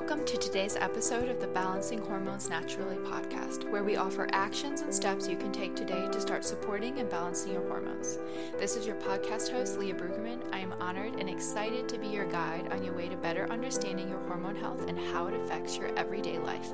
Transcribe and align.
Welcome 0.00 0.24
to 0.24 0.38
today's 0.38 0.76
episode 0.76 1.28
of 1.28 1.40
the 1.40 1.46
Balancing 1.48 1.98
Hormones 1.98 2.48
Naturally 2.48 2.96
podcast, 2.96 3.70
where 3.70 3.84
we 3.84 3.96
offer 3.96 4.30
actions 4.32 4.80
and 4.80 4.92
steps 4.92 5.28
you 5.28 5.36
can 5.36 5.52
take 5.52 5.76
today 5.76 6.08
to 6.10 6.20
start 6.22 6.42
supporting 6.42 6.98
and 6.98 7.10
balancing 7.10 7.52
your 7.52 7.68
hormones. 7.68 8.18
This 8.58 8.76
is 8.76 8.86
your 8.86 8.96
podcast 8.96 9.50
host, 9.50 9.78
Leah 9.78 9.94
Brueggemann. 9.94 10.40
I 10.54 10.60
am 10.60 10.72
honored 10.80 11.20
and 11.20 11.28
excited 11.28 11.86
to 11.90 11.98
be 11.98 12.06
your 12.06 12.24
guide 12.24 12.72
on 12.72 12.82
your 12.82 12.94
way 12.94 13.10
to 13.10 13.16
better 13.16 13.46
understanding 13.52 14.08
your 14.08 14.20
hormone 14.20 14.56
health 14.56 14.88
and 14.88 14.98
how 14.98 15.26
it 15.26 15.34
affects 15.34 15.76
your 15.76 15.94
everyday 15.98 16.38
life. 16.38 16.72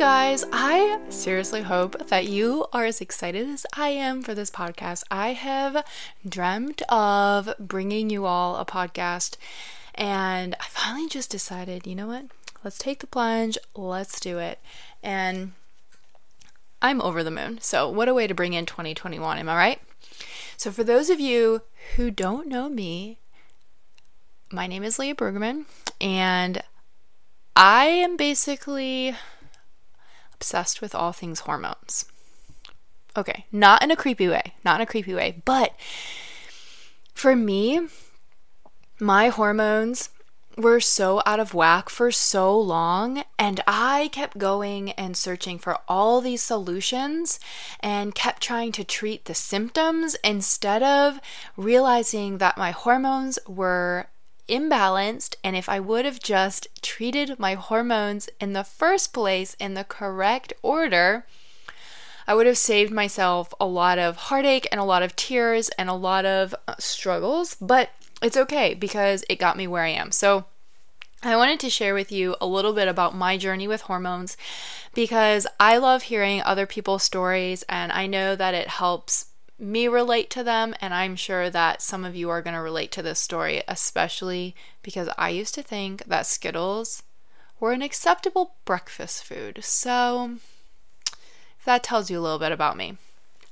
Guys, 0.00 0.46
I 0.50 0.98
seriously 1.10 1.60
hope 1.60 2.06
that 2.08 2.24
you 2.26 2.64
are 2.72 2.86
as 2.86 3.02
excited 3.02 3.46
as 3.46 3.66
I 3.76 3.90
am 3.90 4.22
for 4.22 4.34
this 4.34 4.50
podcast. 4.50 5.04
I 5.10 5.34
have 5.34 5.84
dreamt 6.26 6.80
of 6.88 7.52
bringing 7.58 8.08
you 8.08 8.24
all 8.24 8.56
a 8.56 8.64
podcast, 8.64 9.36
and 9.94 10.56
I 10.58 10.64
finally 10.68 11.06
just 11.06 11.28
decided, 11.28 11.86
you 11.86 11.94
know 11.94 12.06
what? 12.06 12.24
Let's 12.64 12.78
take 12.78 13.00
the 13.00 13.06
plunge, 13.06 13.58
let's 13.76 14.18
do 14.20 14.38
it. 14.38 14.58
And 15.02 15.52
I'm 16.80 17.02
over 17.02 17.22
the 17.22 17.30
moon. 17.30 17.58
So, 17.60 17.86
what 17.86 18.08
a 18.08 18.14
way 18.14 18.26
to 18.26 18.32
bring 18.32 18.54
in 18.54 18.64
2021, 18.64 19.36
am 19.36 19.50
I 19.50 19.54
right? 19.54 19.82
So, 20.56 20.70
for 20.70 20.82
those 20.82 21.10
of 21.10 21.20
you 21.20 21.60
who 21.96 22.10
don't 22.10 22.48
know 22.48 22.70
me, 22.70 23.18
my 24.50 24.66
name 24.66 24.82
is 24.82 24.98
Leah 24.98 25.14
Brueggemann, 25.14 25.66
and 26.00 26.62
I 27.54 27.84
am 27.84 28.16
basically 28.16 29.14
obsessed 30.40 30.80
with 30.80 30.94
all 30.94 31.12
things 31.12 31.40
hormones. 31.40 32.06
Okay, 33.14 33.44
not 33.52 33.82
in 33.82 33.90
a 33.90 33.96
creepy 33.96 34.26
way, 34.26 34.54
not 34.64 34.76
in 34.76 34.82
a 34.82 34.86
creepy 34.86 35.12
way, 35.12 35.42
but 35.44 35.74
for 37.12 37.36
me, 37.36 37.88
my 38.98 39.28
hormones 39.28 40.08
were 40.56 40.80
so 40.80 41.22
out 41.26 41.40
of 41.40 41.52
whack 41.52 41.90
for 41.90 42.10
so 42.10 42.58
long, 42.58 43.24
and 43.38 43.60
I 43.66 44.08
kept 44.12 44.38
going 44.38 44.92
and 44.92 45.14
searching 45.14 45.58
for 45.58 45.78
all 45.86 46.22
these 46.22 46.42
solutions 46.42 47.38
and 47.80 48.14
kept 48.14 48.42
trying 48.42 48.72
to 48.72 48.84
treat 48.84 49.26
the 49.26 49.34
symptoms 49.34 50.16
instead 50.24 50.82
of 50.82 51.20
realizing 51.56 52.38
that 52.38 52.56
my 52.56 52.70
hormones 52.70 53.38
were 53.46 54.06
imbalanced, 54.50 55.36
and 55.44 55.54
if 55.54 55.68
I 55.68 55.80
would 55.80 56.04
have 56.04 56.20
just 56.20 56.68
treated 56.82 57.38
my 57.38 57.54
hormones 57.54 58.28
in 58.40 58.52
the 58.52 58.64
first 58.64 59.12
place 59.12 59.54
in 59.60 59.74
the 59.74 59.84
correct 59.84 60.52
order, 60.62 61.24
I 62.26 62.34
would 62.34 62.46
have 62.46 62.58
saved 62.58 62.92
myself 62.92 63.54
a 63.60 63.66
lot 63.66 63.98
of 63.98 64.16
heartache 64.16 64.68
and 64.70 64.80
a 64.80 64.84
lot 64.84 65.02
of 65.02 65.16
tears 65.16 65.68
and 65.70 65.88
a 65.88 65.94
lot 65.94 66.24
of 66.24 66.54
uh, 66.68 66.74
struggles, 66.78 67.56
but 67.60 67.90
it's 68.22 68.36
okay 68.36 68.74
because 68.74 69.24
it 69.28 69.38
got 69.38 69.56
me 69.56 69.66
where 69.66 69.84
I 69.84 69.88
am. 69.88 70.12
So, 70.12 70.44
I 71.22 71.36
wanted 71.36 71.60
to 71.60 71.70
share 71.70 71.92
with 71.92 72.10
you 72.10 72.34
a 72.40 72.46
little 72.46 72.72
bit 72.72 72.88
about 72.88 73.14
my 73.14 73.36
journey 73.36 73.68
with 73.68 73.82
hormones 73.82 74.38
because 74.94 75.46
I 75.58 75.76
love 75.76 76.04
hearing 76.04 76.40
other 76.40 76.66
people's 76.66 77.02
stories 77.02 77.62
and 77.68 77.92
I 77.92 78.06
know 78.06 78.34
that 78.36 78.54
it 78.54 78.68
helps 78.68 79.26
me 79.60 79.88
relate 79.88 80.30
to 80.30 80.42
them, 80.42 80.74
and 80.80 80.94
I'm 80.94 81.16
sure 81.16 81.50
that 81.50 81.82
some 81.82 82.04
of 82.04 82.16
you 82.16 82.30
are 82.30 82.42
going 82.42 82.54
to 82.54 82.60
relate 82.60 82.90
to 82.92 83.02
this 83.02 83.18
story, 83.18 83.62
especially 83.68 84.54
because 84.82 85.08
I 85.18 85.28
used 85.28 85.54
to 85.54 85.62
think 85.62 86.04
that 86.04 86.26
Skittles 86.26 87.02
were 87.58 87.72
an 87.72 87.82
acceptable 87.82 88.54
breakfast 88.64 89.22
food. 89.24 89.62
So, 89.62 90.36
that 91.64 91.82
tells 91.82 92.10
you 92.10 92.18
a 92.18 92.22
little 92.22 92.38
bit 92.38 92.52
about 92.52 92.76
me. 92.76 92.96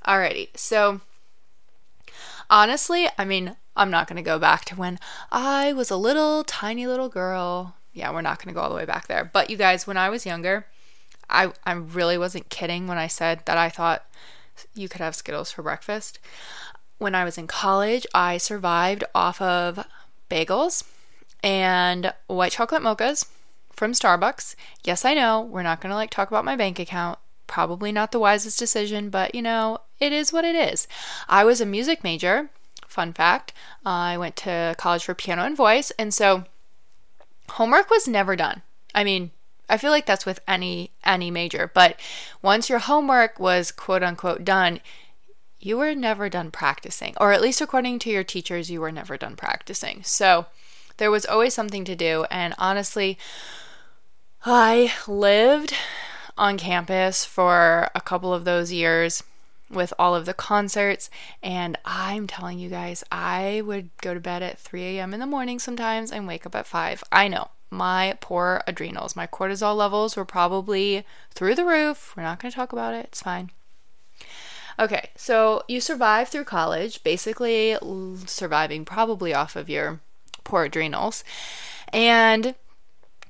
Alrighty, 0.05 0.49
so 0.55 1.01
honestly, 2.49 3.07
I 3.17 3.25
mean, 3.25 3.55
I'm 3.75 3.91
not 3.91 4.07
going 4.07 4.17
to 4.17 4.23
go 4.23 4.39
back 4.39 4.65
to 4.65 4.75
when 4.75 4.99
I 5.31 5.73
was 5.73 5.91
a 5.91 5.97
little 5.97 6.43
tiny 6.43 6.87
little 6.87 7.09
girl. 7.09 7.75
Yeah, 7.93 8.11
we're 8.11 8.21
not 8.21 8.43
going 8.43 8.53
to 8.53 8.57
go 8.57 8.61
all 8.61 8.69
the 8.69 8.75
way 8.75 8.85
back 8.85 9.07
there. 9.07 9.29
But 9.31 9.49
you 9.49 9.57
guys, 9.57 9.85
when 9.85 9.97
I 9.97 10.09
was 10.09 10.25
younger, 10.25 10.65
I, 11.29 11.53
I 11.65 11.73
really 11.73 12.17
wasn't 12.17 12.49
kidding 12.49 12.87
when 12.87 12.97
I 12.97 13.07
said 13.07 13.43
that 13.45 13.57
I 13.57 13.69
thought 13.69 14.05
you 14.73 14.89
could 14.89 15.01
have 15.01 15.15
Skittles 15.15 15.51
for 15.51 15.63
breakfast. 15.63 16.19
When 16.97 17.15
I 17.15 17.23
was 17.23 17.37
in 17.37 17.47
college, 17.47 18.05
I 18.13 18.37
survived 18.37 19.03
off 19.15 19.41
of 19.41 19.85
bagels 20.29 20.83
and 21.43 22.13
white 22.27 22.51
chocolate 22.51 22.81
mochas 22.81 23.25
from 23.71 23.93
Starbucks. 23.93 24.55
Yes, 24.83 25.05
I 25.05 25.13
know, 25.13 25.41
we're 25.41 25.63
not 25.63 25.79
going 25.81 25.91
to 25.91 25.95
like 25.95 26.09
talk 26.09 26.27
about 26.27 26.45
my 26.45 26.55
bank 26.55 26.79
account. 26.79 27.19
Probably 27.47 27.91
not 27.91 28.11
the 28.11 28.19
wisest 28.19 28.59
decision, 28.59 29.09
but 29.09 29.33
you 29.33 29.41
know, 29.41 29.79
it 29.99 30.11
is 30.11 30.31
what 30.33 30.45
it 30.45 30.55
is. 30.55 30.87
I 31.27 31.43
was 31.43 31.61
a 31.61 31.65
music 31.65 32.03
major. 32.03 32.49
Fun 32.87 33.13
fact, 33.13 33.53
I 33.85 34.17
went 34.17 34.35
to 34.37 34.75
college 34.77 35.03
for 35.03 35.13
piano 35.13 35.43
and 35.43 35.55
voice, 35.55 35.91
and 35.97 36.13
so 36.13 36.45
homework 37.51 37.89
was 37.89 38.07
never 38.07 38.35
done. 38.35 38.61
I 38.93 39.03
mean, 39.03 39.31
I 39.69 39.77
feel 39.77 39.91
like 39.91 40.05
that's 40.05 40.25
with 40.25 40.39
any 40.47 40.91
any 41.03 41.31
major, 41.31 41.69
but 41.73 41.99
once 42.41 42.69
your 42.69 42.79
homework 42.79 43.39
was 43.39 43.71
quote 43.71 44.03
unquote 44.03 44.43
done, 44.43 44.79
you 45.59 45.77
were 45.77 45.93
never 45.93 46.29
done 46.29 46.51
practicing, 46.51 47.15
or 47.19 47.31
at 47.31 47.41
least 47.41 47.61
according 47.61 47.99
to 47.99 48.09
your 48.09 48.23
teachers, 48.23 48.71
you 48.71 48.81
were 48.81 48.91
never 48.91 49.17
done 49.17 49.35
practicing. 49.35 50.03
So 50.03 50.47
there 50.97 51.11
was 51.11 51.25
always 51.25 51.53
something 51.53 51.85
to 51.85 51.95
do, 51.95 52.25
and 52.31 52.53
honestly, 52.57 53.17
I 54.45 54.93
lived 55.07 55.73
on 56.37 56.57
campus 56.57 57.25
for 57.25 57.89
a 57.93 58.01
couple 58.01 58.33
of 58.33 58.45
those 58.45 58.71
years 58.71 59.23
with 59.69 59.93
all 59.99 60.15
of 60.15 60.25
the 60.25 60.33
concerts. 60.33 61.09
And 61.43 61.77
I'm 61.85 62.27
telling 62.27 62.59
you 62.59 62.69
guys, 62.69 63.03
I 63.11 63.61
would 63.65 63.89
go 64.01 64.13
to 64.13 64.19
bed 64.19 64.41
at 64.41 64.57
3 64.57 64.97
a.m. 64.97 65.13
in 65.13 65.19
the 65.19 65.25
morning 65.25 65.59
sometimes 65.59 66.11
and 66.11 66.27
wake 66.27 66.45
up 66.45 66.55
at 66.55 66.65
5. 66.65 67.03
I 67.11 67.27
know 67.27 67.49
my 67.69 68.17
poor 68.19 68.61
adrenals. 68.67 69.15
My 69.15 69.27
cortisol 69.27 69.75
levels 69.75 70.15
were 70.15 70.25
probably 70.25 71.05
through 71.31 71.55
the 71.55 71.65
roof. 71.65 72.13
We're 72.15 72.23
not 72.23 72.39
going 72.39 72.51
to 72.51 72.55
talk 72.55 72.73
about 72.73 72.93
it. 72.93 73.05
It's 73.05 73.21
fine. 73.21 73.51
Okay, 74.79 75.09
so 75.15 75.63
you 75.67 75.81
survived 75.81 76.31
through 76.31 76.45
college, 76.45 77.03
basically 77.03 77.77
surviving 78.25 78.85
probably 78.85 79.33
off 79.33 79.55
of 79.55 79.69
your 79.69 79.99
poor 80.45 80.63
adrenals, 80.63 81.23
and 81.91 82.55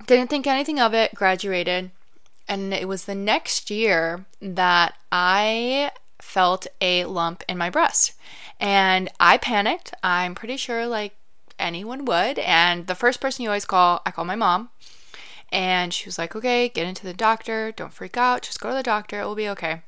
didn't 0.05 0.29
think 0.29 0.45
anything 0.45 0.79
of 0.79 0.93
it, 0.93 1.15
graduated. 1.15 1.91
And 2.47 2.73
it 2.73 2.87
was 2.87 3.05
the 3.05 3.15
next 3.15 3.69
year 3.69 4.25
that 4.41 4.93
I 5.11 5.91
felt 6.19 6.67
a 6.81 7.05
lump 7.05 7.43
in 7.47 7.57
my 7.57 7.69
breast. 7.69 8.13
And 8.59 9.09
I 9.19 9.37
panicked. 9.37 9.93
I'm 10.03 10.35
pretty 10.35 10.57
sure, 10.57 10.85
like, 10.85 11.15
anyone 11.59 12.05
would. 12.05 12.39
And 12.39 12.87
the 12.87 12.95
first 12.95 13.21
person 13.21 13.43
you 13.43 13.49
always 13.49 13.65
call, 13.65 14.01
I 14.05 14.11
call 14.11 14.25
my 14.25 14.35
mom. 14.35 14.69
And 15.51 15.93
she 15.93 16.07
was 16.07 16.17
like, 16.17 16.35
okay, 16.35 16.69
get 16.69 16.87
into 16.87 17.05
the 17.05 17.13
doctor. 17.13 17.71
Don't 17.71 17.93
freak 17.93 18.17
out. 18.17 18.43
Just 18.43 18.59
go 18.59 18.69
to 18.69 18.75
the 18.75 18.83
doctor. 18.83 19.21
It 19.21 19.25
will 19.25 19.35
be 19.35 19.49
okay. 19.49 19.81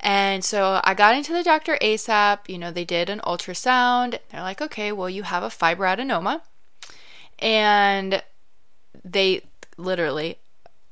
And 0.00 0.44
so 0.44 0.80
I 0.84 0.94
got 0.94 1.14
into 1.16 1.32
the 1.32 1.42
doctor 1.42 1.78
ASAP. 1.82 2.48
You 2.48 2.58
know, 2.58 2.70
they 2.70 2.84
did 2.84 3.10
an 3.10 3.20
ultrasound. 3.20 4.18
They're 4.30 4.42
like, 4.42 4.60
okay, 4.60 4.92
well, 4.92 5.10
you 5.10 5.24
have 5.24 5.42
a 5.42 5.48
fibroadenoma. 5.48 6.42
And 7.38 8.22
they 9.04 9.42
literally, 9.76 10.38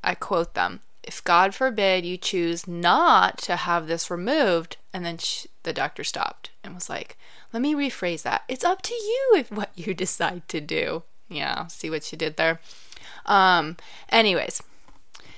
I 0.03 0.15
quote 0.15 0.55
them, 0.55 0.81
if 1.03 1.23
God 1.23 1.55
forbid 1.55 2.05
you 2.05 2.17
choose 2.17 2.67
not 2.67 3.39
to 3.39 3.57
have 3.57 3.87
this 3.87 4.11
removed, 4.11 4.79
and 4.93 5.05
then 5.05 5.19
she, 5.19 5.49
the 5.65 5.73
doctor 5.73 6.05
stopped 6.05 6.51
and 6.63 6.75
was 6.75 6.89
like, 6.89 7.19
let 7.53 7.61
me 7.61 7.75
rephrase 7.75 8.23
that. 8.23 8.43
It's 8.49 8.65
up 8.65 8.83
to 8.83 8.95
you 8.95 9.33
if 9.37 9.51
what 9.51 9.71
you 9.75 9.95
decide 9.95 10.49
to 10.49 10.61
do. 10.61 11.03
Yeah, 11.29 11.67
see 11.67 11.91
what 11.91 12.11
you 12.13 12.19
did 12.19 12.37
there. 12.37 12.61
Um, 13.27 13.77
anyways, 14.11 14.63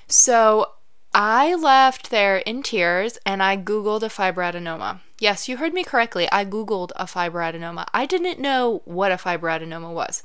so 0.08 0.72
I 1.14 1.54
left 1.54 2.10
there 2.10 2.38
in 2.38 2.62
tears 2.62 3.18
and 3.24 3.42
I 3.42 3.56
Googled 3.56 4.02
a 4.02 4.08
fibroadenoma. 4.08 5.00
Yes, 5.18 5.48
you 5.48 5.56
heard 5.56 5.72
me 5.72 5.82
correctly. 5.82 6.28
I 6.30 6.44
Googled 6.44 6.90
a 6.96 7.06
fibroadenoma. 7.06 7.86
I 7.94 8.04
didn't 8.04 8.38
know 8.38 8.82
what 8.84 9.12
a 9.12 9.16
fibroadenoma 9.16 9.92
was. 9.92 10.22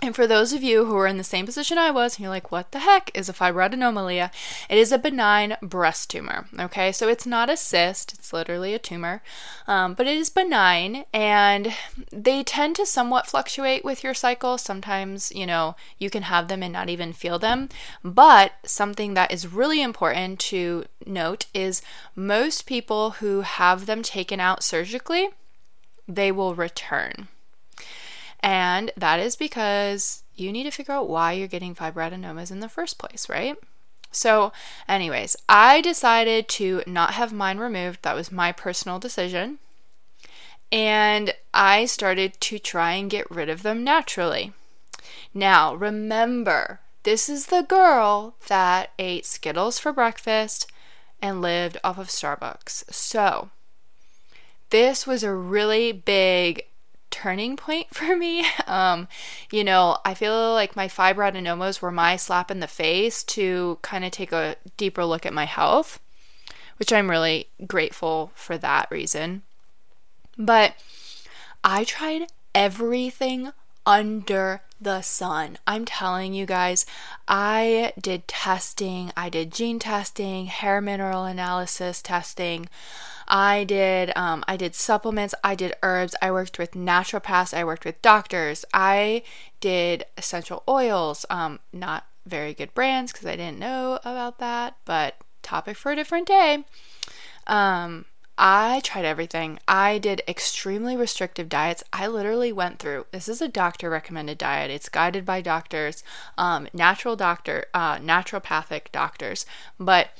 And 0.00 0.14
for 0.14 0.28
those 0.28 0.52
of 0.52 0.62
you 0.62 0.84
who 0.84 0.96
are 0.96 1.08
in 1.08 1.16
the 1.16 1.24
same 1.24 1.44
position 1.44 1.76
I 1.76 1.90
was, 1.90 2.14
and 2.14 2.22
you're 2.22 2.30
like, 2.30 2.52
what 2.52 2.70
the 2.70 2.78
heck 2.78 3.10
is 3.14 3.28
a 3.28 3.32
fibroadenoma? 3.32 4.30
It 4.68 4.78
is 4.78 4.92
a 4.92 4.98
benign 4.98 5.56
breast 5.60 6.08
tumor. 6.08 6.46
Okay, 6.58 6.92
so 6.92 7.08
it's 7.08 7.26
not 7.26 7.50
a 7.50 7.56
cyst, 7.56 8.14
it's 8.14 8.32
literally 8.32 8.74
a 8.74 8.78
tumor, 8.78 9.22
um, 9.66 9.94
but 9.94 10.06
it 10.06 10.16
is 10.16 10.30
benign, 10.30 11.04
and 11.12 11.74
they 12.12 12.44
tend 12.44 12.76
to 12.76 12.86
somewhat 12.86 13.26
fluctuate 13.26 13.84
with 13.84 14.04
your 14.04 14.14
cycle. 14.14 14.56
Sometimes, 14.56 15.32
you 15.34 15.46
know, 15.46 15.74
you 15.98 16.10
can 16.10 16.22
have 16.22 16.46
them 16.46 16.62
and 16.62 16.72
not 16.72 16.88
even 16.88 17.12
feel 17.12 17.40
them. 17.40 17.68
But 18.04 18.52
something 18.62 19.14
that 19.14 19.32
is 19.32 19.52
really 19.52 19.82
important 19.82 20.38
to 20.40 20.84
note 21.06 21.46
is 21.52 21.82
most 22.14 22.66
people 22.66 23.10
who 23.18 23.40
have 23.40 23.86
them 23.86 24.02
taken 24.02 24.38
out 24.38 24.62
surgically, 24.62 25.30
they 26.06 26.30
will 26.30 26.54
return. 26.54 27.26
And 28.40 28.92
that 28.96 29.20
is 29.20 29.36
because 29.36 30.22
you 30.34 30.52
need 30.52 30.64
to 30.64 30.70
figure 30.70 30.94
out 30.94 31.08
why 31.08 31.32
you're 31.32 31.48
getting 31.48 31.74
fibroadenomas 31.74 32.50
in 32.50 32.60
the 32.60 32.68
first 32.68 32.98
place, 32.98 33.28
right? 33.28 33.56
So, 34.10 34.52
anyways, 34.88 35.36
I 35.48 35.80
decided 35.80 36.48
to 36.48 36.82
not 36.86 37.14
have 37.14 37.32
mine 37.32 37.58
removed. 37.58 38.02
That 38.02 38.14
was 38.14 38.32
my 38.32 38.52
personal 38.52 38.98
decision. 38.98 39.58
And 40.70 41.34
I 41.52 41.86
started 41.86 42.40
to 42.40 42.58
try 42.58 42.92
and 42.92 43.10
get 43.10 43.30
rid 43.30 43.48
of 43.48 43.62
them 43.62 43.84
naturally. 43.84 44.52
Now, 45.34 45.74
remember, 45.74 46.80
this 47.02 47.28
is 47.28 47.46
the 47.46 47.62
girl 47.62 48.34
that 48.48 48.90
ate 48.98 49.26
Skittles 49.26 49.78
for 49.78 49.92
breakfast 49.92 50.70
and 51.20 51.42
lived 51.42 51.78
off 51.82 51.98
of 51.98 52.08
Starbucks. 52.08 52.92
So, 52.92 53.50
this 54.70 55.06
was 55.06 55.22
a 55.22 55.34
really 55.34 55.92
big 55.92 56.64
turning 57.10 57.56
point 57.56 57.88
for 57.94 58.16
me. 58.16 58.46
Um, 58.66 59.08
you 59.50 59.64
know, 59.64 59.98
I 60.04 60.14
feel 60.14 60.52
like 60.52 60.76
my 60.76 60.88
fibroadenomas 60.88 61.80
were 61.80 61.90
my 61.90 62.16
slap 62.16 62.50
in 62.50 62.60
the 62.60 62.66
face 62.66 63.22
to 63.24 63.78
kind 63.82 64.04
of 64.04 64.10
take 64.10 64.32
a 64.32 64.56
deeper 64.76 65.04
look 65.04 65.26
at 65.26 65.32
my 65.32 65.44
health, 65.44 66.00
which 66.76 66.92
I'm 66.92 67.10
really 67.10 67.48
grateful 67.66 68.32
for 68.34 68.58
that 68.58 68.90
reason. 68.90 69.42
But 70.36 70.74
I 71.64 71.84
tried 71.84 72.26
everything 72.54 73.52
under 73.84 74.62
the 74.80 75.00
sun. 75.00 75.58
I'm 75.66 75.84
telling 75.84 76.34
you 76.34 76.46
guys, 76.46 76.86
I 77.26 77.92
did 78.00 78.28
testing, 78.28 79.12
I 79.16 79.28
did 79.28 79.52
gene 79.52 79.78
testing, 79.78 80.46
hair 80.46 80.80
mineral 80.80 81.24
analysis 81.24 82.00
testing. 82.00 82.68
I 83.28 83.64
did 83.64 84.12
um, 84.16 84.42
I 84.48 84.56
did 84.56 84.74
supplements, 84.74 85.34
I 85.44 85.54
did 85.54 85.74
herbs, 85.82 86.14
I 86.20 86.30
worked 86.30 86.58
with 86.58 86.72
naturopaths, 86.72 87.54
I 87.54 87.64
worked 87.64 87.84
with 87.84 88.00
doctors, 88.02 88.64
I 88.72 89.22
did 89.60 90.06
essential 90.16 90.62
oils, 90.66 91.26
um, 91.30 91.60
not 91.72 92.06
very 92.26 92.54
good 92.54 92.74
brands 92.74 93.12
because 93.12 93.26
I 93.26 93.36
didn't 93.36 93.58
know 93.58 94.00
about 94.04 94.38
that, 94.38 94.76
but 94.84 95.16
topic 95.42 95.76
for 95.76 95.92
a 95.92 95.96
different 95.96 96.26
day. 96.26 96.64
Um, 97.46 98.06
I 98.40 98.80
tried 98.84 99.04
everything. 99.04 99.58
I 99.66 99.98
did 99.98 100.22
extremely 100.28 100.96
restrictive 100.96 101.48
diets. 101.48 101.82
I 101.92 102.06
literally 102.06 102.52
went 102.52 102.78
through 102.78 103.06
this 103.10 103.28
is 103.28 103.42
a 103.42 103.48
doctor 103.48 103.90
recommended 103.90 104.38
diet. 104.38 104.70
It's 104.70 104.88
guided 104.88 105.26
by 105.26 105.40
doctors, 105.40 106.04
um, 106.36 106.68
natural 106.72 107.16
doctor, 107.16 107.66
uh, 107.74 107.96
naturopathic 107.98 108.92
doctors, 108.92 109.44
but 109.80 110.10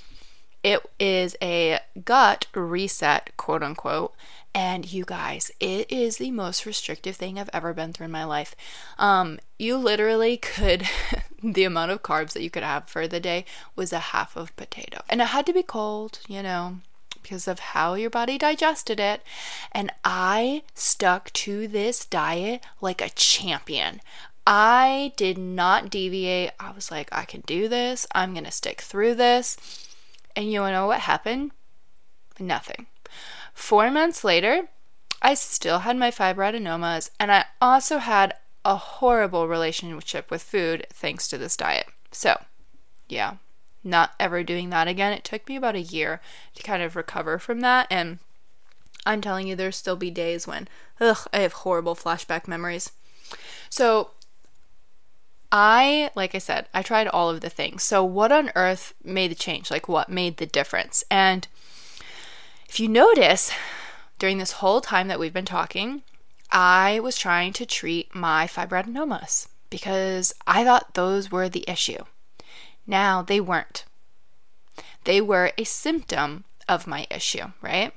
it 0.62 0.81
is 0.99 1.37
a 1.40 1.81
gut 2.05 2.46
reset, 2.55 3.37
quote 3.37 3.62
unquote. 3.62 4.14
And 4.55 4.90
you 4.90 5.05
guys, 5.05 5.52
it 5.60 5.90
is 5.90 6.16
the 6.16 6.31
most 6.31 6.66
restrictive 6.66 7.16
thing 7.16 7.38
I've 7.38 7.50
ever 7.52 7.72
been 7.72 7.93
through 7.93 8.06
in 8.06 8.10
my 8.10 8.25
life. 8.25 8.56
Um, 8.99 9.38
you 9.58 9.76
literally 9.76 10.37
could, 10.37 10.88
the 11.43 11.64
amount 11.64 11.93
of 11.93 12.02
carbs 12.02 12.32
that 12.32 12.43
you 12.43 12.50
could 12.50 12.62
have 12.62 12.88
for 12.88 13.06
the 13.06 13.20
day 13.20 13.44
was 13.76 13.93
a 13.93 13.99
half 13.99 14.37
of 14.37 14.56
potato. 14.56 15.02
And 15.08 15.20
it 15.20 15.28
had 15.28 15.46
to 15.46 15.52
be 15.52 15.62
cold, 15.62 16.20
you 16.26 16.43
know, 16.43 16.78
because 17.22 17.46
of 17.46 17.58
how 17.61 17.94
your 17.94 18.11
body 18.11 18.38
digested 18.38 18.99
it. 18.99 19.22
And 19.70 19.93
I 20.04 20.62
stuck 20.75 21.32
to 21.34 21.69
this 21.69 22.04
diet 22.04 22.62
like 22.81 23.00
a 23.00 23.11
champion. 23.11 24.00
I 24.46 25.12
did 25.16 25.37
not 25.37 25.90
deviate. 25.90 26.52
I 26.58 26.72
was 26.72 26.90
like, 26.90 27.11
I 27.12 27.25
can 27.26 27.43
do 27.43 27.69
this. 27.69 28.06
I'm 28.14 28.32
going 28.32 28.44
to 28.44 28.50
stick 28.50 28.81
through 28.81 29.14
this. 29.16 29.88
And 30.38 30.52
you 30.52 30.61
know 30.61 30.87
what 30.87 31.00
happened? 31.00 31.50
Nothing. 32.38 32.87
Four 33.52 33.90
months 33.90 34.23
later, 34.23 34.69
I 35.20 35.35
still 35.35 35.81
had 35.81 35.96
my 35.96 36.12
fibroadenomas, 36.12 37.11
and 37.19 37.32
I 37.32 37.46
also 37.61 37.99
had 37.99 38.35
a 38.64 38.76
horrible 38.76 39.49
relationship 39.49 40.31
with 40.31 40.40
food 40.40 40.87
thanks 40.90 41.26
to 41.26 41.38
this 41.38 41.56
diet. 41.56 41.88
So, 42.12 42.40
yeah, 43.08 43.38
not 43.82 44.12
ever 44.20 44.44
doing 44.44 44.70
that 44.70 44.87
again. 44.87 45.12
It 45.12 45.25
took 45.25 45.49
me 45.49 45.56
about 45.56 45.75
a 45.75 45.81
year 45.81 46.20
to 46.55 46.62
kind 46.62 46.85
of 46.85 46.94
recover 46.94 47.40
from 47.40 47.58
that. 47.62 47.88
And 47.90 48.20
I'm 49.05 49.20
telling 49.20 49.49
you, 49.49 49.56
there'll 49.56 49.73
still 49.73 49.96
be 49.96 50.12
days 50.12 50.46
when, 50.46 50.69
ugh, 51.00 51.26
I 51.32 51.38
have 51.38 51.52
horrible 51.52 51.96
flashback 51.96 52.46
memories. 52.46 52.93
So, 53.70 54.11
I, 55.50 56.10
like 56.14 56.34
I 56.34 56.38
said, 56.38 56.66
I 56.74 56.82
tried 56.82 57.08
all 57.08 57.30
of 57.30 57.40
the 57.40 57.50
things. 57.50 57.82
So, 57.82 58.04
what 58.04 58.32
on 58.32 58.50
earth 58.54 58.94
made 59.02 59.30
the 59.30 59.34
change? 59.34 59.70
Like, 59.70 59.88
what 59.88 60.08
made 60.08 60.36
the 60.36 60.46
difference? 60.46 61.04
And 61.10 61.48
if 62.68 62.78
you 62.78 62.88
notice, 62.88 63.50
during 64.18 64.38
this 64.38 64.52
whole 64.52 64.80
time 64.80 65.08
that 65.08 65.18
we've 65.18 65.32
been 65.32 65.44
talking, 65.44 66.02
I 66.50 67.00
was 67.00 67.16
trying 67.16 67.52
to 67.54 67.66
treat 67.66 68.14
my 68.14 68.46
fibroadenomas 68.46 69.48
because 69.70 70.34
I 70.46 70.64
thought 70.64 70.94
those 70.94 71.30
were 71.30 71.48
the 71.48 71.64
issue. 71.68 72.04
Now, 72.86 73.22
they 73.22 73.40
weren't. 73.40 73.84
They 75.04 75.20
were 75.20 75.52
a 75.56 75.64
symptom 75.64 76.44
of 76.68 76.86
my 76.86 77.06
issue, 77.10 77.52
right? 77.62 77.92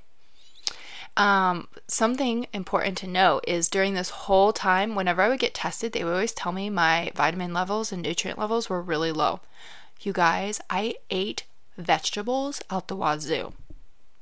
Um, 1.17 1.67
something 1.87 2.47
important 2.53 2.97
to 2.99 3.07
note 3.07 3.43
is 3.47 3.69
during 3.69 3.93
this 3.93 4.09
whole 4.09 4.53
time, 4.53 4.95
whenever 4.95 5.21
I 5.21 5.27
would 5.27 5.39
get 5.39 5.53
tested, 5.53 5.91
they 5.91 6.03
would 6.03 6.13
always 6.13 6.31
tell 6.31 6.51
me 6.51 6.69
my 6.69 7.11
vitamin 7.15 7.53
levels 7.53 7.91
and 7.91 8.01
nutrient 8.01 8.39
levels 8.39 8.69
were 8.69 8.81
really 8.81 9.11
low. 9.11 9.41
You 10.01 10.13
guys, 10.13 10.61
I 10.69 10.95
ate 11.09 11.43
vegetables 11.77 12.61
out 12.69 12.87
the 12.87 12.95
wazoo. 12.95 13.53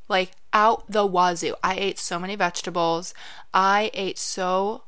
Like 0.08 0.32
out 0.52 0.90
the 0.90 1.06
wazoo. 1.06 1.56
I 1.64 1.76
ate 1.76 2.00
so 2.00 2.18
many 2.20 2.36
vegetables. 2.36 3.14
I 3.54 3.92
ate 3.94 4.18
so 4.18 4.84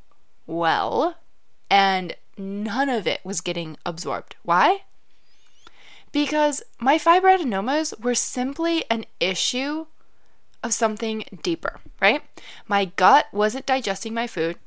well, 0.47 1.18
and 1.69 2.15
none 2.38 2.89
of 2.89 3.06
it 3.06 3.21
was 3.24 3.42
getting 3.42 3.77
absorbed. 3.86 4.36
Why? 4.44 4.81
because 6.12 6.62
my 6.80 6.97
fibroadenomas 6.97 8.00
were 8.00 8.15
simply 8.15 8.83
an 8.89 9.06
issue 9.19 9.86
of 10.63 10.73
something 10.73 11.23
deeper, 11.43 11.79
right? 12.01 12.21
My 12.67 12.85
gut 12.85 13.27
wasn't 13.31 13.65
digesting 13.65 14.13
my 14.13 14.27
food 14.27 14.57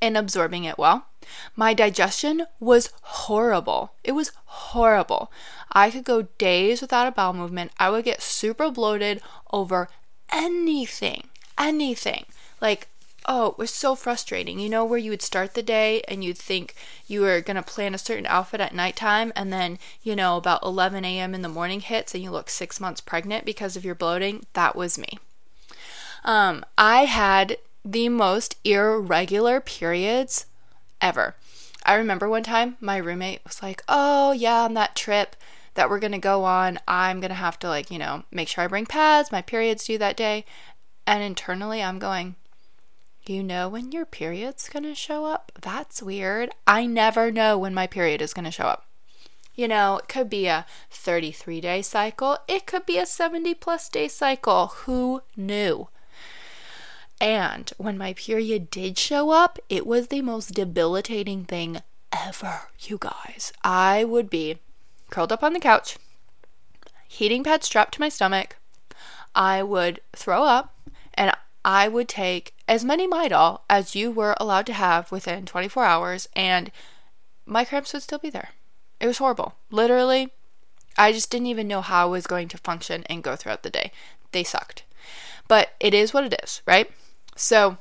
and 0.00 0.16
absorbing 0.16 0.64
it 0.64 0.78
well. 0.78 1.06
My 1.54 1.74
digestion 1.74 2.46
was 2.58 2.90
horrible. 3.02 3.92
It 4.02 4.12
was 4.12 4.32
horrible. 4.44 5.30
I 5.72 5.90
could 5.90 6.04
go 6.04 6.22
days 6.38 6.80
without 6.80 7.06
a 7.06 7.12
bowel 7.12 7.32
movement. 7.32 7.72
I 7.78 7.90
would 7.90 8.04
get 8.04 8.22
super 8.22 8.70
bloated 8.70 9.20
over 9.52 9.88
anything, 10.30 11.28
anything. 11.58 12.24
Like 12.60 12.88
oh, 13.26 13.48
it 13.48 13.58
was 13.58 13.70
so 13.70 13.94
frustrating. 13.94 14.58
You 14.58 14.68
know, 14.68 14.84
where 14.84 14.98
you 14.98 15.10
would 15.10 15.22
start 15.22 15.54
the 15.54 15.62
day 15.62 16.02
and 16.08 16.24
you'd 16.24 16.38
think 16.38 16.74
you 17.06 17.20
were 17.22 17.40
going 17.40 17.56
to 17.56 17.62
plan 17.62 17.94
a 17.94 17.98
certain 17.98 18.26
outfit 18.26 18.60
at 18.60 18.74
nighttime, 18.74 19.32
and 19.36 19.52
then, 19.52 19.78
you 20.02 20.16
know, 20.16 20.36
about 20.36 20.62
11 20.62 21.04
a.m. 21.04 21.34
in 21.34 21.42
the 21.42 21.48
morning 21.48 21.80
hits 21.80 22.14
and 22.14 22.22
you 22.22 22.30
look 22.30 22.50
six 22.50 22.80
months 22.80 23.00
pregnant 23.00 23.44
because 23.44 23.76
of 23.76 23.84
your 23.84 23.94
bloating? 23.94 24.44
That 24.54 24.76
was 24.76 24.98
me. 24.98 25.18
Um, 26.24 26.64
I 26.76 27.04
had 27.04 27.56
the 27.84 28.08
most 28.08 28.56
irregular 28.64 29.60
periods 29.60 30.46
ever. 31.00 31.34
I 31.84 31.94
remember 31.94 32.28
one 32.28 32.42
time 32.42 32.76
my 32.80 32.98
roommate 32.98 33.40
was 33.44 33.62
like, 33.62 33.82
oh, 33.88 34.32
yeah, 34.32 34.64
on 34.64 34.74
that 34.74 34.94
trip 34.96 35.34
that 35.74 35.88
we're 35.88 35.98
going 35.98 36.12
to 36.12 36.18
go 36.18 36.44
on, 36.44 36.78
I'm 36.86 37.20
going 37.20 37.30
to 37.30 37.34
have 37.34 37.58
to, 37.60 37.68
like, 37.68 37.90
you 37.90 37.98
know, 37.98 38.24
make 38.30 38.48
sure 38.48 38.64
I 38.64 38.66
bring 38.66 38.86
pads, 38.86 39.32
my 39.32 39.40
periods 39.40 39.84
due 39.84 39.98
that 39.98 40.16
day. 40.16 40.44
And 41.06 41.22
internally, 41.22 41.82
I'm 41.82 41.98
going, 41.98 42.34
you 43.30 43.42
know 43.42 43.68
when 43.68 43.92
your 43.92 44.04
period's 44.04 44.68
gonna 44.68 44.94
show 44.94 45.24
up? 45.24 45.52
That's 45.60 46.02
weird. 46.02 46.50
I 46.66 46.86
never 46.86 47.30
know 47.30 47.56
when 47.56 47.72
my 47.74 47.86
period 47.86 48.20
is 48.20 48.34
gonna 48.34 48.50
show 48.50 48.64
up. 48.64 48.86
You 49.54 49.68
know, 49.68 49.98
it 49.98 50.08
could 50.08 50.30
be 50.30 50.46
a 50.46 50.66
33 50.90 51.60
day 51.60 51.82
cycle, 51.82 52.38
it 52.48 52.66
could 52.66 52.86
be 52.86 52.98
a 52.98 53.06
70 53.06 53.54
plus 53.54 53.88
day 53.88 54.08
cycle. 54.08 54.68
Who 54.84 55.22
knew? 55.36 55.88
And 57.20 57.70
when 57.76 57.98
my 57.98 58.14
period 58.14 58.70
did 58.70 58.98
show 58.98 59.30
up, 59.30 59.58
it 59.68 59.86
was 59.86 60.08
the 60.08 60.22
most 60.22 60.54
debilitating 60.54 61.44
thing 61.44 61.82
ever, 62.12 62.62
you 62.80 62.96
guys. 62.98 63.52
I 63.62 64.04
would 64.04 64.30
be 64.30 64.58
curled 65.10 65.32
up 65.32 65.42
on 65.42 65.52
the 65.52 65.60
couch, 65.60 65.98
heating 67.06 67.44
pad 67.44 67.62
strapped 67.62 67.94
to 67.94 68.00
my 68.00 68.08
stomach. 68.08 68.56
I 69.34 69.62
would 69.62 70.00
throw 70.16 70.44
up 70.44 70.74
and 71.14 71.32
I 71.64 71.88
would 71.88 72.08
take 72.08 72.54
as 72.70 72.84
many 72.84 73.08
Midol 73.08 73.62
as 73.68 73.96
you 73.96 74.12
were 74.12 74.36
allowed 74.38 74.64
to 74.66 74.72
have 74.72 75.10
within 75.10 75.44
24 75.44 75.84
hours, 75.84 76.28
and 76.36 76.70
my 77.44 77.64
cramps 77.64 77.92
would 77.92 78.04
still 78.04 78.20
be 78.20 78.30
there. 78.30 78.50
It 79.00 79.08
was 79.08 79.18
horrible. 79.18 79.56
Literally, 79.72 80.30
I 80.96 81.10
just 81.10 81.32
didn't 81.32 81.48
even 81.48 81.66
know 81.66 81.80
how 81.80 82.06
I 82.06 82.10
was 82.10 82.28
going 82.28 82.46
to 82.46 82.58
function 82.58 83.02
and 83.10 83.24
go 83.24 83.34
throughout 83.34 83.64
the 83.64 83.70
day. 83.70 83.90
They 84.30 84.44
sucked. 84.44 84.84
But 85.48 85.70
it 85.80 85.94
is 85.94 86.14
what 86.14 86.22
it 86.22 86.40
is, 86.44 86.62
right? 86.64 86.88
So 87.34 87.78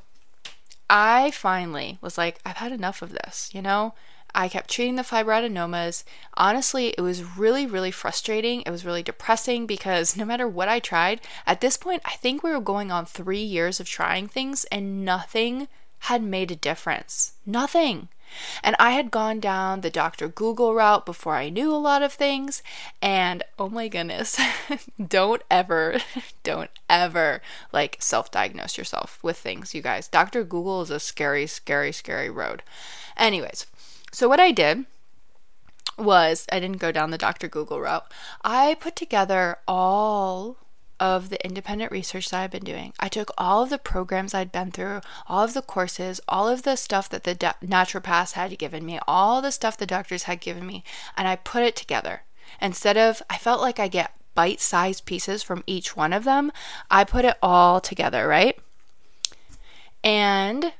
I 0.89 1.29
finally 1.29 2.00
was 2.01 2.17
like, 2.17 2.39
I've 2.43 2.58
had 2.58 2.72
enough 2.72 3.03
of 3.03 3.12
this, 3.12 3.51
you 3.53 3.62
know? 3.62 3.93
I 4.33 4.48
kept 4.50 4.69
treating 4.69 4.95
the 4.95 5.03
fibroadenomas. 5.03 6.03
Honestly, 6.36 6.93
it 6.98 7.01
was 7.01 7.38
really, 7.38 7.65
really 7.65 7.91
frustrating. 7.91 8.62
It 8.62 8.71
was 8.71 8.86
really 8.86 9.03
depressing 9.03 9.65
because 9.65 10.15
no 10.17 10.25
matter 10.25 10.48
what 10.48 10.69
I 10.69 10.79
tried, 10.79 11.21
at 11.45 11.62
this 11.62 11.77
point, 11.77 12.01
I 12.05 12.12
think 12.12 12.43
we 12.43 12.51
were 12.51 12.62
going 12.62 12.91
on 12.91 13.05
three 13.05 13.41
years 13.41 13.79
of 13.79 13.88
trying 13.88 14.27
things 14.27 14.65
and 14.65 15.03
nothing 15.03 15.67
had 16.03 16.24
made 16.24 16.51
a 16.51 16.55
difference. 16.55 17.33
Nothing. 17.45 18.07
And 18.63 18.75
I 18.79 18.91
had 18.91 19.12
gone 19.12 19.39
down 19.39 19.81
the 19.81 19.89
Dr. 19.89 20.27
Google 20.27 20.74
route 20.74 21.05
before 21.05 21.36
I 21.36 21.50
knew 21.50 21.74
a 21.74 21.77
lot 21.77 22.01
of 22.01 22.13
things. 22.13 22.62
And 23.01 23.43
oh 23.57 23.69
my 23.69 23.88
goodness, 23.88 24.39
don't 25.07 25.41
ever, 25.50 26.00
don't 26.43 26.69
ever 26.89 27.41
like 27.71 27.98
self 28.00 28.31
diagnose 28.31 28.77
yourself 28.77 29.19
with 29.24 29.38
things, 29.38 29.74
you 29.74 29.81
guys. 29.81 30.07
Dr. 30.07 30.43
Google 30.43 30.81
is 30.81 30.91
a 30.91 31.00
scary, 31.00 31.48
scary, 31.48 31.91
scary 31.91 32.29
road. 32.29 32.63
Anyways, 33.17 33.65
so 34.12 34.28
what 34.28 34.39
I 34.39 34.51
did 34.51 34.86
was 35.98 36.48
I 36.51 36.60
didn't 36.60 36.78
go 36.78 36.92
down 36.92 37.12
the 37.12 37.18
Dr. 37.18 37.48
Google 37.48 37.82
route. 37.82 38.12
I 38.44 38.75
put 38.80 38.96
together 38.96 39.58
all 39.68 40.58
of 41.00 41.30
the 41.30 41.44
independent 41.46 41.92
research 41.92 42.30
that 42.30 42.42
I've 42.42 42.51
been 42.51 42.63
doing. 42.63 42.94
I 43.00 43.08
took 43.08 43.32
all 43.38 43.63
of 43.63 43.70
the 43.70 43.78
programs 43.78 44.34
I'd 44.34 44.51
been 44.51 44.72
through, 44.72 45.01
all 45.28 45.44
of 45.46 45.54
the 45.54 45.62
courses, 45.62 46.20
all 46.28 46.50
of 46.50 46.63
the 46.63 46.75
stuff 46.75 47.10
that 47.10 47.24
the 47.24 47.36
naturopaths 47.36 48.34
had 48.34 48.58
given 48.58 48.86
me, 48.86 49.00
all 49.08 49.42
the 49.42 49.51
stuff 49.51 49.78
the 49.78 49.86
doctors 49.86 50.24
had 50.24 50.42
given 50.42 50.66
me, 50.66 50.84
and 51.16 51.28
I 51.28 51.38
put 51.38 51.63
it 51.63 51.75
together. 51.75 52.24
Instead 52.62 52.98
of, 52.98 53.22
I 53.30 53.38
felt 53.38 53.62
like 53.62 53.80
I 53.80 53.88
get 53.88 54.13
bite 54.36 54.60
sized 54.60 55.06
pieces 55.06 55.42
from 55.42 55.63
each 55.66 55.96
one 55.96 56.13
of 56.13 56.24
them, 56.25 56.51
I 56.92 57.04
put 57.04 57.25
it 57.25 57.38
all 57.42 57.80
together, 57.80 58.28
right? 58.28 58.58
And 60.04 60.74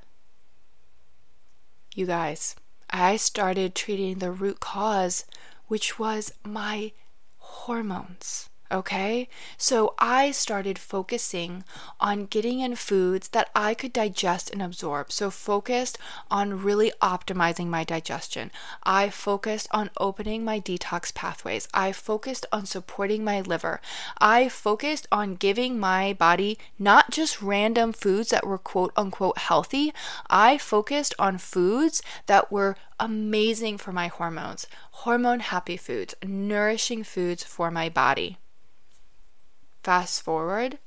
you 1.96 2.06
guys, 2.06 2.56
I 2.92 3.18
started 3.18 3.76
treating 3.76 4.20
the 4.20 4.32
root 4.32 4.60
cause, 4.60 5.26
which 5.68 6.00
was 6.00 6.34
my 6.44 6.92
hormones. 7.38 8.49
Okay, 8.72 9.28
so 9.58 9.96
I 9.98 10.30
started 10.30 10.78
focusing 10.78 11.64
on 12.00 12.28
getting 12.28 12.60
in 12.60 12.76
foods 12.76 13.30
that 13.30 13.50
I 13.56 13.74
could 13.74 13.92
digest 13.92 14.52
and 14.52 14.62
absorb. 14.62 15.12
So, 15.12 15.32
focused 15.32 15.98
on 16.30 16.62
really 16.62 16.92
optimizing 17.02 17.66
my 17.66 17.84
digestion. 17.84 18.52
I 18.84 19.10
focused 19.10 19.70
on 19.72 19.90
opening 19.98 20.46
my 20.46 20.60
detox 20.60 21.12
pathways. 21.12 21.68
I 21.74 21.92
focused 21.92 22.46
on 22.52 22.68
supporting 22.68 23.24
my 23.24 23.42
liver. 23.42 23.82
I 24.20 24.50
focused 24.50 25.08
on 25.12 25.34
giving 25.34 25.80
my 25.80 26.14
body 26.14 26.60
not 26.78 27.10
just 27.10 27.42
random 27.42 27.92
foods 27.92 28.30
that 28.30 28.46
were 28.46 28.60
quote 28.60 28.94
unquote 28.96 29.40
healthy. 29.40 29.96
I 30.30 30.60
focused 30.60 31.16
on 31.18 31.40
foods 31.40 32.04
that 32.28 32.52
were 32.52 32.76
amazing 33.00 33.80
for 33.80 33.92
my 33.92 34.10
hormones, 34.10 34.68
hormone 34.92 35.40
happy 35.40 35.78
foods, 35.78 36.14
nourishing 36.24 37.04
foods 37.04 37.44
for 37.44 37.72
my 37.72 37.90
body. 37.90 38.38
Fast 39.84 40.22
forward, 40.22 40.78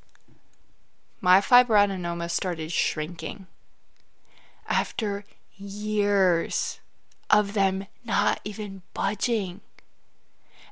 my 1.21 1.41
fibroadenoma 1.41 2.31
started 2.31 2.73
shrinking. 2.73 3.47
After 4.69 5.25
years 5.57 6.81
of 7.31 7.55
them 7.55 7.87
not 8.05 8.41
even 8.45 8.83
budging. 8.93 9.61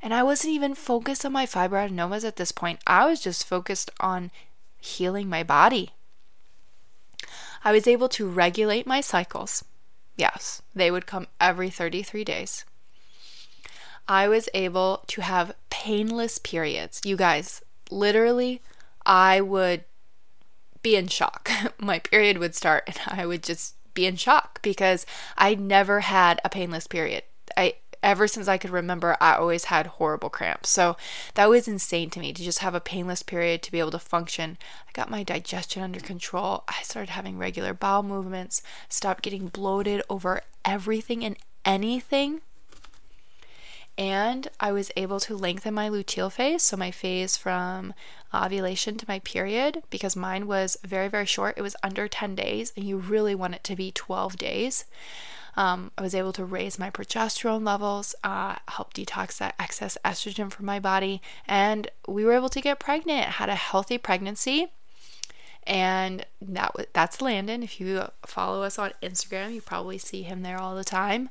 And 0.02 0.14
I 0.14 0.22
wasn't 0.22 0.54
even 0.54 0.74
focused 0.74 1.24
on 1.24 1.32
my 1.32 1.46
fibroadenomas 1.46 2.24
at 2.24 2.36
this 2.36 2.52
point. 2.52 2.80
I 2.86 3.06
was 3.06 3.20
just 3.20 3.46
focused 3.46 3.90
on 4.00 4.30
healing 4.78 5.28
my 5.28 5.42
body. 5.42 5.90
I 7.64 7.72
was 7.72 7.86
able 7.86 8.08
to 8.10 8.28
regulate 8.28 8.86
my 8.86 9.00
cycles. 9.00 9.64
Yes, 10.16 10.62
they 10.74 10.90
would 10.90 11.06
come 11.06 11.28
every 11.40 11.70
33 11.70 12.24
days. 12.24 12.64
I 14.08 14.28
was 14.28 14.48
able 14.54 15.04
to 15.08 15.20
have 15.22 15.54
painless 15.68 16.38
periods. 16.38 17.00
You 17.04 17.16
guys, 17.16 17.62
literally, 17.90 18.62
I 19.04 19.40
would 19.40 19.84
be 20.82 20.96
in 20.96 21.08
shock. 21.08 21.50
My 21.78 21.98
period 21.98 22.38
would 22.38 22.54
start 22.54 22.84
and 22.86 22.98
I 23.06 23.26
would 23.26 23.42
just 23.42 23.74
be 23.94 24.06
in 24.06 24.16
shock 24.16 24.62
because 24.62 25.04
I 25.36 25.54
never 25.54 26.00
had 26.00 26.40
a 26.44 26.48
painless 26.48 26.86
period. 26.86 27.24
I 27.56 27.74
ever 28.02 28.26
since 28.26 28.48
I 28.48 28.58
could 28.58 28.70
remember, 28.70 29.16
I 29.20 29.34
always 29.34 29.64
had 29.64 29.86
horrible 29.86 30.30
cramps. 30.30 30.70
So 30.70 30.96
that 31.34 31.50
was 31.50 31.68
insane 31.68 32.10
to 32.10 32.20
me 32.20 32.32
to 32.32 32.42
just 32.42 32.60
have 32.60 32.74
a 32.74 32.80
painless 32.80 33.22
period 33.22 33.62
to 33.62 33.72
be 33.72 33.78
able 33.78 33.90
to 33.90 33.98
function. 33.98 34.56
I 34.88 34.90
got 34.92 35.10
my 35.10 35.22
digestion 35.22 35.82
under 35.82 36.00
control. 36.00 36.64
I 36.68 36.82
started 36.82 37.10
having 37.10 37.36
regular 37.36 37.74
bowel 37.74 38.02
movements, 38.02 38.62
stopped 38.88 39.22
getting 39.22 39.48
bloated 39.48 40.02
over 40.08 40.40
everything 40.64 41.24
and 41.24 41.36
anything 41.64 42.40
and 44.00 44.48
I 44.58 44.72
was 44.72 44.90
able 44.96 45.20
to 45.20 45.36
lengthen 45.36 45.74
my 45.74 45.90
luteal 45.90 46.32
phase, 46.32 46.62
so 46.62 46.74
my 46.74 46.90
phase 46.90 47.36
from 47.36 47.92
ovulation 48.32 48.96
to 48.96 49.04
my 49.06 49.18
period, 49.18 49.82
because 49.90 50.16
mine 50.16 50.46
was 50.46 50.78
very, 50.82 51.08
very 51.08 51.26
short. 51.26 51.58
It 51.58 51.62
was 51.62 51.76
under 51.82 52.08
10 52.08 52.34
days, 52.34 52.72
and 52.74 52.86
you 52.86 52.96
really 52.96 53.34
want 53.34 53.56
it 53.56 53.64
to 53.64 53.76
be 53.76 53.92
12 53.92 54.38
days. 54.38 54.86
Um, 55.54 55.90
I 55.98 56.02
was 56.02 56.14
able 56.14 56.32
to 56.32 56.46
raise 56.46 56.78
my 56.78 56.88
progesterone 56.88 57.66
levels, 57.66 58.14
uh, 58.24 58.56
help 58.68 58.94
detox 58.94 59.36
that 59.36 59.54
excess 59.58 59.98
estrogen 60.02 60.50
from 60.50 60.64
my 60.64 60.80
body, 60.80 61.20
and 61.46 61.90
we 62.08 62.24
were 62.24 62.32
able 62.32 62.48
to 62.48 62.62
get 62.62 62.78
pregnant. 62.78 63.32
Had 63.32 63.50
a 63.50 63.54
healthy 63.54 63.98
pregnancy, 63.98 64.68
and 65.66 66.24
that 66.40 66.74
that's 66.94 67.20
Landon. 67.20 67.62
If 67.62 67.78
you 67.78 68.04
follow 68.24 68.62
us 68.62 68.78
on 68.78 68.92
Instagram, 69.02 69.52
you 69.52 69.60
probably 69.60 69.98
see 69.98 70.22
him 70.22 70.40
there 70.40 70.58
all 70.58 70.74
the 70.74 70.84
time. 70.84 71.28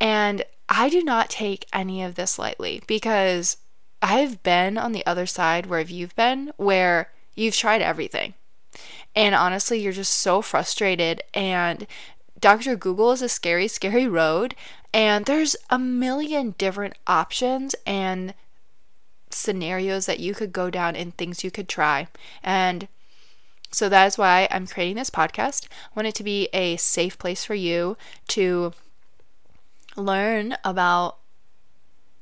And 0.00 0.44
I 0.68 0.88
do 0.88 1.02
not 1.02 1.30
take 1.30 1.66
any 1.72 2.02
of 2.02 2.14
this 2.14 2.38
lightly 2.38 2.82
because 2.86 3.56
I've 4.02 4.42
been 4.42 4.78
on 4.78 4.92
the 4.92 5.04
other 5.06 5.26
side 5.26 5.66
where 5.66 5.80
you've 5.80 6.14
been, 6.14 6.52
where 6.56 7.10
you've 7.34 7.56
tried 7.56 7.82
everything. 7.82 8.34
And 9.14 9.34
honestly, 9.34 9.80
you're 9.80 9.92
just 9.92 10.14
so 10.14 10.42
frustrated. 10.42 11.22
And 11.34 11.86
Dr. 12.38 12.76
Google 12.76 13.12
is 13.12 13.22
a 13.22 13.28
scary, 13.28 13.66
scary 13.66 14.06
road. 14.06 14.54
And 14.92 15.26
there's 15.26 15.56
a 15.70 15.78
million 15.78 16.54
different 16.58 16.94
options 17.06 17.74
and 17.86 18.34
scenarios 19.30 20.06
that 20.06 20.20
you 20.20 20.34
could 20.34 20.52
go 20.52 20.70
down 20.70 20.96
and 20.96 21.16
things 21.16 21.44
you 21.44 21.50
could 21.50 21.68
try. 21.68 22.08
And 22.42 22.88
so 23.70 23.88
that 23.88 24.06
is 24.06 24.16
why 24.16 24.48
I'm 24.50 24.66
creating 24.66 24.96
this 24.96 25.10
podcast. 25.10 25.66
I 25.66 25.92
want 25.94 26.08
it 26.08 26.14
to 26.16 26.24
be 26.24 26.48
a 26.52 26.76
safe 26.76 27.18
place 27.18 27.44
for 27.44 27.54
you 27.54 27.96
to 28.28 28.72
learn 29.98 30.56
about 30.64 31.18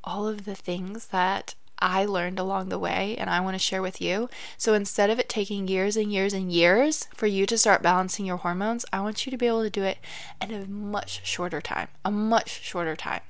all 0.02 0.26
of 0.26 0.44
the 0.44 0.54
things 0.54 1.08
that 1.08 1.54
I 1.78 2.04
learned 2.06 2.38
along 2.38 2.68
the 2.68 2.78
way 2.78 3.16
and 3.18 3.28
I 3.28 3.40
want 3.40 3.54
to 3.54 3.58
share 3.58 3.82
with 3.82 4.00
you. 4.00 4.30
So 4.56 4.74
instead 4.74 5.10
of 5.10 5.18
it 5.18 5.28
taking 5.28 5.68
years 5.68 5.96
and 5.96 6.12
years 6.12 6.32
and 6.32 6.50
years 6.50 7.06
for 7.14 7.26
you 7.26 7.44
to 7.46 7.58
start 7.58 7.82
balancing 7.82 8.24
your 8.24 8.38
hormones, 8.38 8.84
I 8.92 9.00
want 9.00 9.26
you 9.26 9.30
to 9.30 9.36
be 9.36 9.46
able 9.46 9.62
to 9.62 9.70
do 9.70 9.82
it 9.82 9.98
in 10.40 10.52
a 10.52 10.66
much 10.66 11.26
shorter 11.26 11.60
time, 11.60 11.88
a 12.04 12.10
much 12.10 12.62
shorter 12.62 12.96
time. 12.96 13.20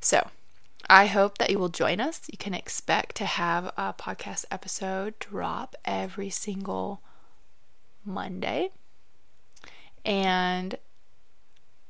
So, 0.00 0.28
I 0.88 1.06
hope 1.06 1.38
that 1.38 1.50
you 1.50 1.58
will 1.58 1.70
join 1.70 1.98
us. 1.98 2.20
You 2.30 2.36
can 2.36 2.52
expect 2.52 3.16
to 3.16 3.24
have 3.24 3.72
a 3.76 3.94
podcast 3.94 4.44
episode 4.50 5.18
drop 5.18 5.74
every 5.84 6.28
single 6.28 7.00
Monday. 8.04 8.70
And 10.04 10.76